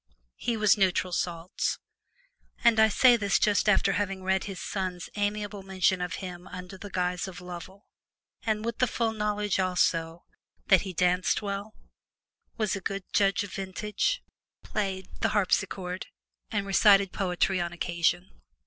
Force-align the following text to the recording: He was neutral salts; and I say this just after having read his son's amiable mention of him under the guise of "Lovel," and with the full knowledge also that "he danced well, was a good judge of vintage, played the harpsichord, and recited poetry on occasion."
He 0.37 0.57
was 0.57 0.79
neutral 0.79 1.13
salts; 1.13 1.77
and 2.63 2.79
I 2.79 2.89
say 2.89 3.15
this 3.17 3.37
just 3.37 3.69
after 3.69 3.91
having 3.93 4.23
read 4.23 4.45
his 4.45 4.59
son's 4.59 5.11
amiable 5.13 5.61
mention 5.61 6.01
of 6.01 6.15
him 6.15 6.47
under 6.47 6.75
the 6.75 6.89
guise 6.89 7.27
of 7.27 7.39
"Lovel," 7.39 7.85
and 8.41 8.65
with 8.65 8.79
the 8.79 8.87
full 8.87 9.11
knowledge 9.13 9.59
also 9.59 10.25
that 10.69 10.81
"he 10.81 10.91
danced 10.93 11.43
well, 11.43 11.75
was 12.57 12.75
a 12.75 12.81
good 12.81 13.03
judge 13.13 13.43
of 13.43 13.53
vintage, 13.53 14.23
played 14.63 15.07
the 15.19 15.29
harpsichord, 15.37 16.07
and 16.49 16.65
recited 16.65 17.11
poetry 17.13 17.61
on 17.61 17.71
occasion." 17.71 18.31